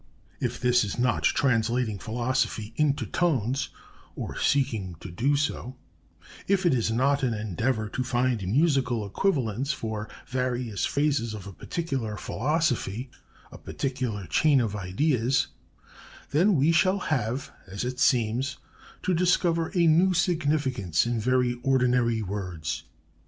If 0.39 0.59
this 0.59 0.83
is 0.83 0.97
not 0.97 1.21
translating 1.21 1.99
philosophy 1.99 2.73
into 2.75 3.05
tones 3.05 3.69
(or 4.15 4.35
seeking 4.35 4.95
to 4.99 5.11
do 5.11 5.35
so), 5.35 5.75
if 6.47 6.65
it 6.65 6.73
is 6.73 6.89
not 6.89 7.21
an 7.21 7.35
endeavor 7.35 7.87
to 7.89 8.03
find 8.03 8.41
musical 8.47 9.05
equivalents 9.05 9.73
for 9.73 10.09
various 10.25 10.87
phases 10.87 11.35
of 11.35 11.45
a 11.45 11.53
particular 11.53 12.17
philosophy, 12.17 13.11
a 13.51 13.59
particular 13.59 14.25
chain 14.25 14.59
of 14.59 14.75
ideas, 14.75 15.49
then 16.31 16.55
we 16.55 16.71
shall 16.71 16.97
have, 16.97 17.51
as 17.67 17.85
it 17.85 17.99
seems, 17.99 18.57
to 19.03 19.13
discover 19.13 19.69
a 19.75 19.85
new 19.85 20.15
significance 20.15 21.05
in 21.05 21.19
very 21.19 21.59
ordinary 21.61 22.23
words. 22.23 22.85